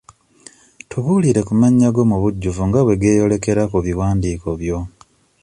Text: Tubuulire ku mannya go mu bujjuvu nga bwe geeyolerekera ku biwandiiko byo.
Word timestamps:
Tubuulire 0.89 1.41
ku 1.47 1.53
mannya 1.61 1.89
go 1.95 2.01
mu 2.09 2.17
bujjuvu 2.21 2.61
nga 2.67 2.79
bwe 2.85 2.99
geeyolerekera 3.01 3.63
ku 3.71 3.77
biwandiiko 3.85 4.49
byo. 4.61 4.77